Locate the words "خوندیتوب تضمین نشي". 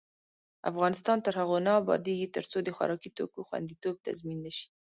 3.47-4.67